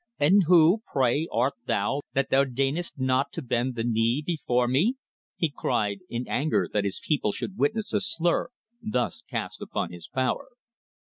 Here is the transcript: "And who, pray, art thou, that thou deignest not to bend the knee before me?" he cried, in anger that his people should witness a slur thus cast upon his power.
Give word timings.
"And 0.17 0.45
who, 0.47 0.81
pray, 0.91 1.27
art 1.31 1.53
thou, 1.67 2.01
that 2.15 2.31
thou 2.31 2.43
deignest 2.43 2.93
not 2.97 3.31
to 3.33 3.43
bend 3.43 3.75
the 3.75 3.83
knee 3.83 4.23
before 4.25 4.67
me?" 4.67 4.95
he 5.35 5.47
cried, 5.55 5.99
in 6.09 6.27
anger 6.27 6.67
that 6.73 6.85
his 6.85 6.99
people 7.07 7.31
should 7.31 7.59
witness 7.59 7.93
a 7.93 8.01
slur 8.01 8.49
thus 8.81 9.21
cast 9.29 9.61
upon 9.61 9.91
his 9.91 10.07
power. 10.07 10.47